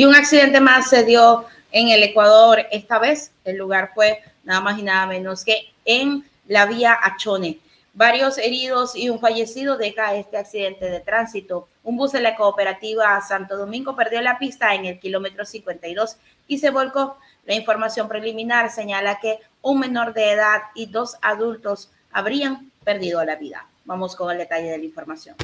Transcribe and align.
Y 0.00 0.04
un 0.06 0.14
accidente 0.14 0.60
más 0.60 0.88
se 0.88 1.04
dio 1.04 1.44
en 1.72 1.88
el 1.88 2.02
Ecuador. 2.02 2.66
Esta 2.70 2.98
vez 2.98 3.32
el 3.44 3.56
lugar 3.56 3.90
fue 3.94 4.22
nada 4.44 4.60
más 4.60 4.78
y 4.78 4.82
nada 4.82 5.06
menos 5.06 5.44
que 5.44 5.72
en 5.84 6.24
la 6.48 6.66
vía 6.66 6.96
Achone. 7.02 7.58
Varios 7.92 8.38
heridos 8.38 8.94
y 8.94 9.10
un 9.10 9.18
fallecido 9.18 9.76
deja 9.76 10.14
este 10.14 10.38
accidente 10.38 10.88
de 10.88 11.00
tránsito. 11.00 11.68
Un 11.82 11.96
bus 11.96 12.12
de 12.12 12.20
la 12.20 12.36
cooperativa 12.36 13.20
Santo 13.20 13.56
Domingo 13.56 13.96
perdió 13.96 14.22
la 14.22 14.38
pista 14.38 14.74
en 14.74 14.86
el 14.86 15.00
kilómetro 15.00 15.44
52 15.44 16.16
y 16.46 16.58
se 16.58 16.70
volcó. 16.70 17.18
La 17.44 17.54
información 17.54 18.08
preliminar 18.08 18.70
señala 18.70 19.18
que 19.20 19.38
un 19.60 19.80
menor 19.80 20.14
de 20.14 20.30
edad 20.30 20.62
y 20.74 20.86
dos 20.86 21.16
adultos 21.20 21.90
habrían 22.12 22.70
perdido 22.84 23.24
la 23.24 23.36
vida. 23.36 23.66
Vamos 23.90 24.14
con 24.14 24.30
el 24.30 24.38
detalle 24.38 24.70
de 24.70 24.78
la 24.78 24.84
información. 24.84 25.34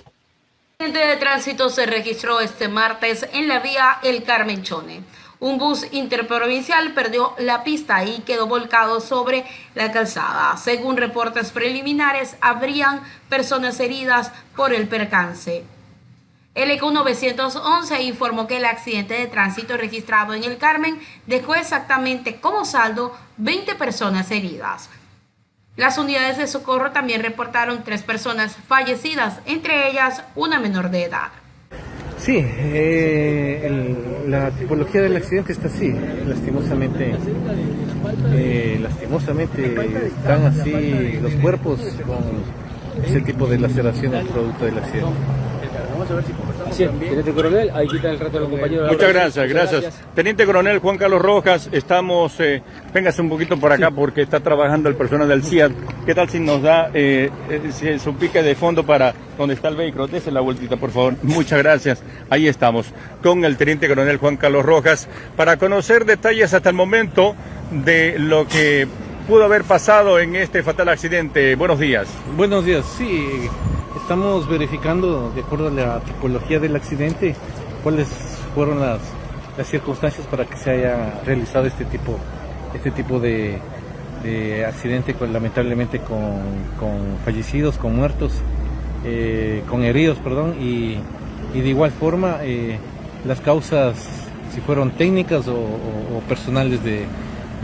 El 0.79 0.87
accidente 0.87 1.09
de 1.09 1.17
tránsito 1.17 1.69
se 1.69 1.85
registró 1.85 2.39
este 2.39 2.69
martes 2.69 3.27
en 3.33 3.49
la 3.49 3.59
vía 3.59 3.99
El 4.05 4.23
Carmenchone. 4.23 5.03
Un 5.41 5.59
bus 5.59 5.85
interprovincial 5.91 6.93
perdió 6.95 7.35
la 7.41 7.65
pista 7.65 8.05
y 8.05 8.21
quedó 8.21 8.47
volcado 8.47 9.01
sobre 9.01 9.45
la 9.75 9.91
calzada. 9.91 10.57
Según 10.59 10.97
reportes 10.97 11.51
preliminares, 11.51 12.37
habrían 12.41 13.03
personas 13.29 13.81
heridas 13.81 14.31
por 14.55 14.73
el 14.73 14.87
percance. 14.87 15.65
El 16.55 16.71
ECO 16.71 16.93
911 16.93 18.01
informó 18.05 18.47
que 18.47 18.59
el 18.59 18.65
accidente 18.65 19.15
de 19.15 19.27
tránsito 19.27 19.77
registrado 19.77 20.35
en 20.35 20.45
el 20.45 20.57
Carmen 20.57 21.01
dejó 21.27 21.57
exactamente 21.57 22.41
como 22.41 22.65
saldo 22.65 23.13
20 23.39 23.75
personas 23.75 24.31
heridas. 24.31 24.89
Las 25.77 25.99
unidades 25.99 26.39
de 26.39 26.47
socorro 26.47 26.93
también 26.93 27.23
reportaron 27.23 27.85
tres 27.85 28.03
personas 28.03 28.57
fallecidas, 28.67 29.41
entre 29.45 29.91
ellas 29.91 30.23
una 30.35 30.59
menor 30.59 30.91
de 30.91 31.05
edad. 31.05 31.29
Sí, 32.19 32.39
eh, 32.39 33.95
la 34.27 34.51
tipología 34.53 35.03
del 35.03 35.17
accidente 35.17 35.53
está 35.53 35.69
así, 35.69 35.95
lastimosamente, 36.27 37.15
eh, 38.33 38.79
lastimosamente 38.81 40.07
están 40.07 40.47
así 40.47 41.19
los 41.21 41.35
cuerpos 41.35 41.79
con 42.07 43.05
ese 43.05 43.21
tipo 43.21 43.47
de 43.47 43.59
laceraciones 43.59 44.27
producto 44.29 44.65
del 44.65 44.79
accidente. 44.79 45.13
Teniente 46.77 47.33
Coronel, 47.33 47.71
ahí 47.75 47.87
quita 47.89 48.11
el 48.11 48.19
rato 48.19 48.39
a 48.39 48.41
los 48.41 48.51
compañeros. 48.51 48.93
Muchas 48.93 49.13
gracias, 49.13 49.49
gracias, 49.49 50.03
Teniente 50.15 50.47
Coronel 50.47 50.79
Juan 50.79 50.99
Carlos 50.99 51.23
Rojas, 51.23 51.69
estamos, 51.73 52.39
eh, 52.41 52.63
véngase 52.93 53.23
un 53.23 53.29
poquito 53.29 53.59
por 53.59 53.73
acá 53.73 53.91
porque 53.91 54.23
está 54.23 54.41
trabajando 54.41 54.89
el 54.89 54.95
personal 54.97 55.29
del 55.29 55.43
CIAT. 55.43 55.73
¿Qué 56.05 56.15
tal 56.15 56.29
si 56.29 56.41
nos 56.41 56.63
da 56.63 56.91
eh, 56.95 57.31
eh 57.51 57.99
su 57.99 58.15
pique 58.15 58.43
de 58.43 58.55
fondo 58.55 58.85
para 58.85 59.15
donde 59.37 59.55
está 59.55 59.69
el 59.69 59.77
vehículo? 59.77 60.07
Dese 60.07 60.31
la 60.31 60.41
vueltita, 60.41 60.77
por 60.77 60.91
favor. 60.91 61.15
Muchas 61.23 61.59
gracias. 61.59 62.03
Ahí 62.31 62.49
estamos 62.49 62.87
con 63.23 63.45
el 63.45 63.57
Teniente 63.57 63.89
Coronel 63.89 64.17
Juan 64.19 64.37
Carlos 64.37 64.65
Rojas 64.65 65.09
para 65.37 65.57
conocer 65.57 66.05
detalles 66.05 66.55
hasta 66.55 66.69
el 66.69 66.75
momento 66.75 67.35
de 67.71 68.19
lo 68.19 68.47
que 68.47 68.87
pudo 69.27 69.45
haber 69.45 69.65
pasado 69.65 70.21
en 70.21 70.37
este 70.37 70.63
fatal 70.63 70.89
accidente. 70.89 71.57
Buenos 71.57 71.81
días. 71.81 72.07
Buenos 72.37 72.65
días, 72.65 72.85
sí. 72.97 73.49
Estamos 73.97 74.49
verificando, 74.49 75.33
de 75.35 75.41
acuerdo 75.41 75.67
a 75.67 75.71
la 75.71 76.01
tipología 76.01 76.61
del 76.61 76.77
accidente, 76.77 77.35
cuáles 77.83 78.09
fueron 78.55 78.81
las, 78.81 79.01
circunstancias 79.65 80.27
para 80.27 80.45
que 80.45 80.57
se 80.59 80.71
haya 80.71 81.21
realizado 81.25 81.67
este 81.67 81.87
tipo, 81.87 82.19
este 82.75 82.91
tipo 82.91 83.19
de, 83.19 83.59
accidente, 84.67 85.15
con, 85.15 85.33
lamentablemente 85.33 85.99
con, 86.01 87.17
fallecidos, 87.25 87.79
con 87.79 87.97
muertos, 87.97 88.33
eh, 89.05 89.63
con 89.69 89.83
heridos, 89.83 90.19
perdón, 90.19 90.57
y, 90.61 90.99
de 91.53 91.69
igual 91.69 91.91
forma 91.91 92.39
eh, 92.43 92.79
las 93.25 93.41
causas, 93.41 93.97
si 94.53 94.61
fueron 94.61 94.91
técnicas 94.91 95.49
o, 95.49 96.21
personales 96.29 96.85
de, 96.85 97.07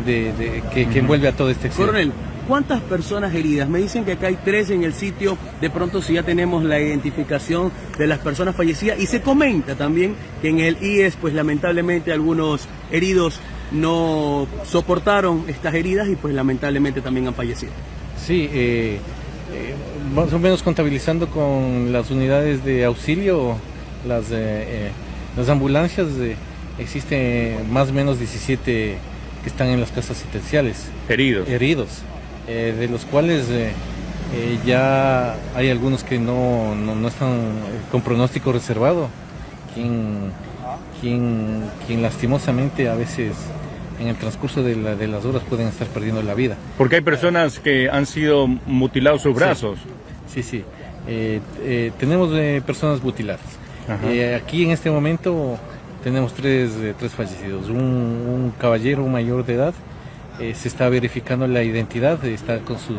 que, 0.05 0.87
que, 0.93 0.99
envuelve 0.99 1.29
a 1.29 1.33
todo 1.33 1.51
este 1.51 1.69
accidente. 1.69 2.13
¿Cuántas 2.49 2.81
personas 2.83 3.33
heridas? 3.35 3.69
Me 3.69 3.79
dicen 3.79 4.05
que 4.05 4.13
acá 4.13 4.27
hay 4.27 4.37
tres 4.45 4.71
en 4.71 4.83
el 4.83 4.95
sitio. 4.95 5.39
De 5.61 5.71
pronto 5.71 6.03
si 6.03 6.15
ya 6.15 6.25
tenemos 6.25 6.65
la 6.65 6.81
identificación 6.81 7.71
de 7.97 8.07
las 8.09 8.19
personas 8.19 8.57
fallecidas. 8.57 8.99
Y 8.99 9.07
se 9.07 9.21
comenta 9.23 9.77
también 9.77 10.17
que 10.41 10.49
en 10.49 10.59
el 10.59 10.77
IES, 10.83 11.17
pues 11.17 11.35
lamentablemente 11.35 12.13
algunos 12.13 12.67
heridos 12.91 13.39
no 13.71 14.47
soportaron 14.65 15.45
estas 15.47 15.75
heridas 15.75 16.09
y 16.09 16.17
pues 16.17 16.35
lamentablemente 16.35 17.01
también 17.01 17.29
han 17.29 17.35
fallecido. 17.35 17.73
Sí, 18.21 18.49
eh, 18.53 18.99
eh, 19.53 19.75
más 20.15 20.33
o 20.33 20.39
menos 20.39 20.63
contabilizando 20.63 21.29
con 21.29 21.93
las 21.93 22.11
unidades 22.11 22.65
de 22.65 22.85
auxilio, 22.85 23.57
las, 24.07 24.27
eh, 24.31 24.91
las 25.37 25.49
ambulancias, 25.49 26.09
existen 26.79 27.73
más 27.73 27.91
o 27.91 27.93
menos 27.93 28.19
17 28.19 28.99
que 29.43 29.49
están 29.49 29.69
en 29.69 29.81
las 29.81 29.91
casas 29.91 30.19
asistenciales. 30.19 30.89
Heridos. 31.09 31.49
Heridos. 31.49 32.03
Eh, 32.49 32.75
de 32.77 32.89
los 32.89 33.05
cuales 33.05 33.49
eh, 33.51 33.71
eh, 34.35 34.59
ya 34.67 35.37
hay 35.55 35.71
algunos 35.71 36.03
que 36.03 36.19
no, 36.19 36.75
no, 36.75 37.07
están 37.07 37.53
con 37.93 38.03
pronóstico 38.03 38.53
reservado, 38.53 39.09
quien, 39.75 40.33
quien, 41.01 41.63
quien 41.87 42.03
lastimosamente 42.03 42.89
a 42.89 42.95
veces 42.95 43.35
en 44.01 44.09
el 44.09 44.17
transcurso 44.17 44.65
de, 44.65 44.75
de, 44.75 45.07
las 45.07 45.25
horas 45.25 45.43
pueden 45.49 45.69
estar 45.69 45.87
perdiendo 45.87 46.21
la 46.23 46.35
vida. 46.35 46.57
Porque 46.79 46.97
hay 46.97 47.03
personas 47.03 47.61
que 47.61 47.89
han 47.89 48.07
sido 48.07 48.49
mutilados 48.49 49.23
sus 49.23 49.35
brazos. 49.37 49.79
Sí, 50.27 50.43
sí. 50.43 50.65
tenemos 51.99 52.31
personas 52.63 53.03
mutiladas. 53.03 53.41
aquí 54.37 54.65
en 54.65 54.73
este 54.73 54.91
momento 54.91 55.59
tenemos 56.03 56.35
tres, 56.35 56.73
tres 56.99 57.13
fallecidos. 57.13 57.69
Un, 57.69 58.53
caballero 58.59 59.07
mayor 59.07 59.45
de 59.45 59.55
edad 59.55 59.75
eh, 60.39 60.55
se 60.55 60.69
está 60.69 60.89
verificando 60.89 61.47
la 61.47 61.63
identidad, 61.63 62.23
está 62.25 62.59
con 62.59 62.79
sus 62.79 62.97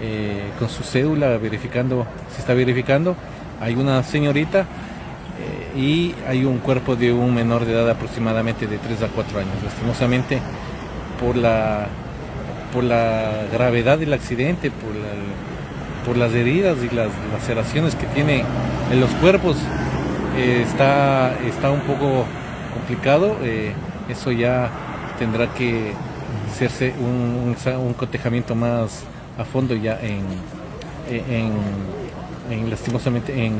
eh, 0.00 0.50
con 0.58 0.68
su 0.68 0.82
cédula 0.82 1.36
verificando, 1.38 2.06
se 2.34 2.40
está 2.40 2.54
verificando. 2.54 3.16
Hay 3.60 3.74
una 3.74 4.02
señorita 4.02 4.60
eh, 4.60 5.78
y 5.78 6.14
hay 6.28 6.44
un 6.44 6.58
cuerpo 6.58 6.96
de 6.96 7.12
un 7.12 7.34
menor 7.34 7.64
de 7.64 7.72
edad 7.72 7.88
aproximadamente 7.88 8.66
de 8.66 8.78
3 8.78 9.02
a 9.02 9.08
4 9.08 9.38
años. 9.38 9.54
Lastimosamente 9.64 10.40
por 11.20 11.36
la 11.36 11.88
por 12.72 12.82
la 12.82 13.46
gravedad 13.52 13.98
del 13.98 14.12
accidente, 14.12 14.72
por, 14.72 14.90
por 16.04 16.16
las 16.16 16.32
heridas 16.34 16.76
y 16.82 16.92
las 16.92 17.08
laceraciones 17.32 17.94
que 17.94 18.06
tiene 18.06 18.42
en 18.90 19.00
los 19.00 19.10
cuerpos, 19.10 19.56
está, 20.36 21.36
está 21.46 21.70
un 21.70 21.80
poco 21.80 22.24
complicado. 22.72 23.36
eso 24.08 24.32
ya 24.32 24.70
tendrá 25.18 25.52
que 25.54 25.92
hacerse 26.50 26.92
un, 26.98 27.56
un, 27.78 27.94
cotejamiento 27.94 28.54
más 28.54 29.04
a 29.38 29.44
fondo 29.44 29.74
ya 29.74 29.98
en, 30.00 30.22
en, 32.50 32.70
lastimosamente 32.70 33.32
en, 33.32 33.54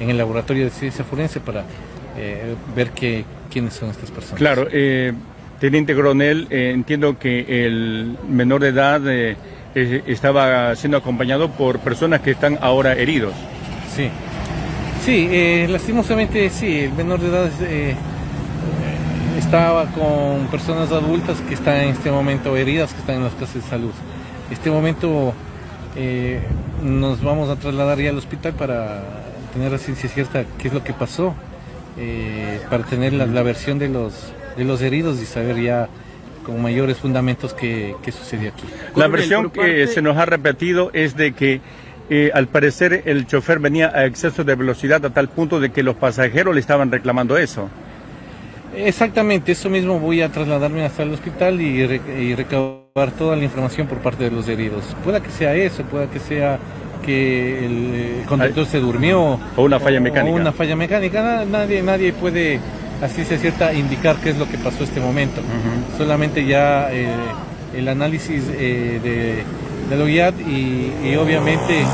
el 0.00 0.18
laboratorio 0.18 0.64
de 0.64 0.70
ciencia 0.70 1.04
forense 1.04 1.40
para 1.40 1.64
eh, 2.18 2.54
ver 2.74 2.90
que, 2.90 3.24
quiénes 3.50 3.74
son 3.74 3.90
estas 3.90 4.10
personas. 4.10 4.38
Claro, 4.38 4.66
eh, 4.70 5.12
Teniente 5.60 5.94
Coronel, 5.94 6.46
eh, 6.50 6.72
entiendo 6.74 7.18
que 7.18 7.64
el 7.64 8.16
menor 8.28 8.60
de 8.60 8.68
edad 8.68 9.02
estaba 9.74 10.74
siendo 10.76 10.98
acompañado 10.98 11.50
por 11.50 11.78
personas 11.80 12.20
que 12.20 12.32
están 12.32 12.58
ahora 12.60 12.94
heridos. 12.94 13.34
Sí, 13.94 14.10
sí, 15.04 15.66
lastimosamente 15.68 16.50
sí, 16.50 16.80
el 16.80 16.92
menor 16.92 17.20
de 17.20 17.28
edad 17.28 17.50
estaba 19.38 19.86
con 19.86 20.46
personas 20.50 20.90
adultas 20.90 21.40
que 21.48 21.54
están 21.54 21.76
en 21.76 21.88
este 21.90 22.10
momento 22.10 22.56
heridas, 22.56 22.92
que 22.92 23.00
están 23.00 23.16
en 23.16 23.24
las 23.24 23.34
casas 23.34 23.54
de 23.54 23.62
salud. 23.62 23.92
En 24.48 24.52
este 24.52 24.70
momento 24.70 25.34
eh, 25.96 26.40
nos 26.82 27.22
vamos 27.22 27.48
a 27.50 27.56
trasladar 27.56 27.98
ya 27.98 28.10
al 28.10 28.18
hospital 28.18 28.54
para 28.54 29.02
tener 29.52 29.72
la 29.72 29.78
ciencia 29.78 30.08
cierta 30.08 30.44
qué 30.58 30.68
es 30.68 30.74
lo 30.74 30.82
que 30.82 30.92
pasó, 30.92 31.34
eh, 31.98 32.60
para 32.70 32.84
tener 32.84 33.12
la, 33.12 33.42
versión 33.42 33.78
de 33.78 33.88
los, 33.88 34.32
de 34.56 34.64
los 34.64 34.82
heridos 34.82 35.20
y 35.20 35.26
saber 35.26 35.60
ya 35.60 35.88
con 36.44 36.60
mayores 36.60 36.98
fundamentos 36.98 37.54
qué, 37.54 37.94
sucedió 38.06 38.50
aquí. 38.50 38.64
La 38.96 39.08
versión 39.08 39.50
que 39.50 39.86
se 39.86 40.02
nos 40.02 40.16
ha 40.16 40.26
repetido 40.26 40.90
es 40.92 41.16
de 41.16 41.32
que 41.32 41.60
eh, 42.10 42.30
al 42.34 42.48
parecer 42.48 43.02
el 43.06 43.26
chofer 43.26 43.58
venía 43.58 43.90
a 43.94 44.04
exceso 44.04 44.44
de 44.44 44.54
velocidad 44.54 45.04
a 45.06 45.10
tal 45.10 45.28
punto 45.28 45.58
de 45.60 45.70
que 45.70 45.82
los 45.82 45.96
pasajeros 45.96 46.54
le 46.54 46.60
estaban 46.60 46.90
reclamando 46.90 47.38
eso. 47.38 47.68
Exactamente, 48.76 49.52
eso 49.52 49.70
mismo 49.70 49.98
voy 50.00 50.20
a 50.20 50.30
trasladarme 50.30 50.84
hasta 50.84 51.04
el 51.04 51.12
hospital 51.12 51.60
y, 51.60 52.34
recabar 52.34 53.10
toda 53.16 53.36
la 53.36 53.44
información 53.44 53.86
por 53.86 53.98
parte 53.98 54.24
de 54.24 54.30
los 54.30 54.48
heridos. 54.48 54.84
Pueda 55.04 55.20
que 55.20 55.30
sea 55.30 55.54
eso, 55.54 55.82
pueda 55.84 56.10
que 56.10 56.18
sea 56.18 56.58
que 57.04 57.64
el 57.64 58.24
conductor 58.26 58.66
se 58.66 58.80
durmió. 58.80 59.38
O 59.56 59.62
una 59.62 59.78
falla 59.78 60.00
mecánica. 60.00 60.34
O 60.34 60.40
una 60.40 60.52
falla 60.52 60.74
mecánica. 60.74 61.44
Nadie, 61.44 61.82
nadie 61.82 62.12
puede, 62.12 62.58
así 63.00 63.24
se 63.24 63.38
cierta, 63.38 63.72
indicar 63.72 64.16
qué 64.16 64.30
es 64.30 64.38
lo 64.38 64.48
que 64.48 64.58
pasó 64.58 64.84
este 64.84 65.00
momento. 65.00 65.40
Solamente 65.96 66.44
ya 66.44 66.92
eh, 66.92 67.06
el 67.76 67.88
análisis 67.88 68.42
eh, 68.52 69.00
de, 69.02 69.44
de 69.88 70.32
y, 70.46 71.08
y 71.08 71.16
obviamente 71.16 71.84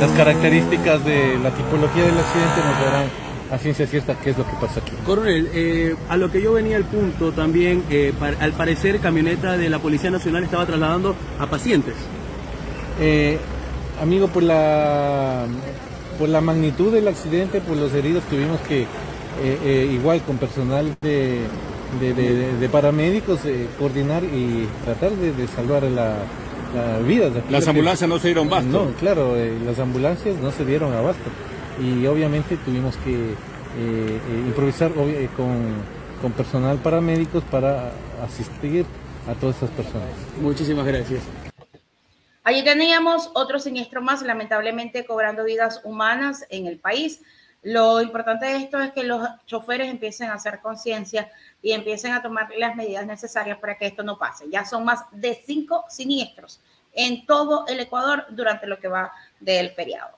las 0.00 0.10
características 0.12 1.04
de 1.04 1.38
la 1.42 1.50
tipología 1.50 2.04
del 2.04 2.18
accidente 2.18 2.60
nos 2.64 2.84
darán 2.84 3.28
a 3.50 3.58
ciencia 3.58 3.86
cierta 3.86 4.14
qué 4.14 4.30
es 4.30 4.38
lo 4.38 4.44
que 4.44 4.52
pasa 4.60 4.80
aquí. 4.80 4.92
Coronel, 5.04 5.48
eh, 5.54 5.96
a 6.08 6.16
lo 6.16 6.30
que 6.30 6.42
yo 6.42 6.52
venía 6.52 6.76
al 6.76 6.84
punto 6.84 7.32
también, 7.32 7.82
eh, 7.90 8.12
al 8.40 8.52
parecer 8.52 9.00
camioneta 9.00 9.56
de 9.56 9.70
la 9.70 9.78
Policía 9.78 10.10
Nacional 10.10 10.44
estaba 10.44 10.66
trasladando 10.66 11.16
a 11.38 11.46
pacientes. 11.46 11.94
Eh, 13.00 13.38
amigo, 14.00 14.28
por 14.28 14.42
la, 14.42 15.46
por 16.18 16.28
la 16.28 16.40
magnitud 16.40 16.92
del 16.92 17.08
accidente, 17.08 17.60
por 17.60 17.76
los 17.76 17.92
heridos 17.94 18.24
tuvimos 18.24 18.60
que, 18.62 18.86
igual 19.92 20.20
con 20.22 20.36
personal 20.36 20.96
de, 21.00 21.40
de, 22.00 22.68
paramédicos, 22.68 23.40
coordinar 23.78 24.24
y 24.24 24.68
tratar 24.84 25.12
de, 25.12 25.48
salvar 25.48 25.84
la, 25.84 26.16
la 26.74 26.98
vida. 26.98 27.30
Las 27.50 27.66
ambulancias 27.68 28.08
no 28.08 28.18
se 28.18 28.28
dieron 28.28 28.48
abasto. 28.48 28.84
No, 28.84 28.90
claro, 28.98 29.34
las 29.64 29.78
ambulancias 29.78 30.36
no 30.36 30.50
se 30.50 30.64
dieron 30.64 30.92
abasto 30.92 31.30
y 31.80 32.06
obviamente 32.06 32.56
tuvimos 32.58 32.96
que 32.98 33.12
eh, 33.12 33.34
eh, 33.76 34.42
improvisar 34.46 34.92
eh, 34.96 35.28
con, 35.36 36.32
personal 36.32 36.78
paramédicos 36.78 37.44
para 37.44 37.92
asistir 38.22 38.84
a 39.28 39.34
todas 39.34 39.56
estas 39.56 39.70
personas. 39.70 40.08
Muchísimas 40.40 40.84
gracias. 40.84 41.22
Allí 42.42 42.64
teníamos 42.64 43.30
otro 43.34 43.58
siniestro 43.58 44.00
más, 44.00 44.22
lamentablemente 44.22 45.04
cobrando 45.04 45.44
vidas 45.44 45.80
humanas 45.84 46.44
en 46.50 46.66
el 46.66 46.78
país. 46.78 47.20
Lo 47.62 48.00
importante 48.00 48.46
de 48.46 48.56
esto 48.56 48.80
es 48.80 48.92
que 48.92 49.02
los 49.02 49.26
choferes 49.46 49.88
empiecen 49.88 50.30
a 50.30 50.34
hacer 50.34 50.60
conciencia 50.60 51.30
y 51.60 51.72
empiecen 51.72 52.12
a 52.12 52.22
tomar 52.22 52.48
las 52.56 52.76
medidas 52.76 53.04
necesarias 53.04 53.58
para 53.58 53.76
que 53.76 53.86
esto 53.86 54.02
no 54.02 54.18
pase. 54.18 54.46
Ya 54.50 54.64
son 54.64 54.84
más 54.84 55.04
de 55.10 55.34
cinco 55.44 55.84
siniestros 55.88 56.60
en 56.92 57.26
todo 57.26 57.66
el 57.66 57.80
Ecuador 57.80 58.26
durante 58.30 58.66
lo 58.66 58.78
que 58.78 58.88
va 58.88 59.12
del 59.40 59.70
feriado. 59.70 60.17